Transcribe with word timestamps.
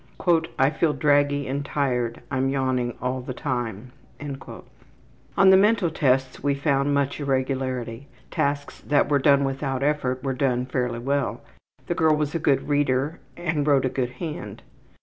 ``I 0.19 0.75
feel 0.75 0.93
draggy 0.93 1.47
and 1.47 1.63
tired. 1.63 2.23
I'm 2.31 2.49
yawning 2.49 2.95
all 3.03 3.21
the 3.21 3.35
time.'' 3.35 3.91
On 5.37 5.51
the 5.51 5.55
mental 5.57 5.91
tests 5.91 6.41
we 6.41 6.55
found 6.55 6.91
much 6.91 7.19
irregularity. 7.19 8.07
Tasks 8.31 8.79
that 8.81 9.09
were 9.09 9.19
done 9.19 9.43
without 9.43 9.83
effort 9.83 10.23
were 10.23 10.33
done 10.33 10.65
fairly 10.65 10.97
well. 10.97 11.41
The 11.85 11.93
girl 11.93 12.15
was 12.15 12.33
a 12.33 12.39
good 12.39 12.67
reader 12.67 13.19
and 13.37 13.67
wrote 13.67 13.85
a 13.85 13.89
good 13.89 14.13
hand. 14.13 14.63